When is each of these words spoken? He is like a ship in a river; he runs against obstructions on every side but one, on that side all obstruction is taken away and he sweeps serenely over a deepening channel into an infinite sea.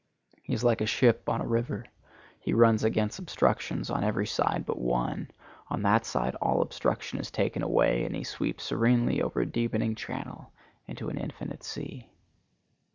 He 0.41 0.55
is 0.55 0.63
like 0.63 0.81
a 0.81 0.87
ship 0.87 1.25
in 1.29 1.41
a 1.41 1.45
river; 1.47 1.85
he 2.39 2.55
runs 2.55 2.83
against 2.83 3.19
obstructions 3.19 3.91
on 3.91 4.03
every 4.03 4.25
side 4.25 4.63
but 4.65 4.79
one, 4.79 5.29
on 5.67 5.83
that 5.83 6.05
side 6.07 6.33
all 6.41 6.63
obstruction 6.63 7.19
is 7.19 7.29
taken 7.29 7.61
away 7.61 8.03
and 8.03 8.15
he 8.15 8.23
sweeps 8.23 8.63
serenely 8.63 9.21
over 9.21 9.41
a 9.41 9.45
deepening 9.45 9.93
channel 9.93 10.51
into 10.87 11.09
an 11.09 11.19
infinite 11.19 11.61
sea. 11.63 12.09